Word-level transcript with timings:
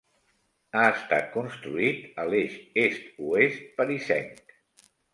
Ha 0.79 0.85
estat 0.93 1.27
construït 1.35 2.19
a 2.25 2.27
l'eix 2.33 2.57
est-oest 2.87 3.65
parisenc. 3.79 4.47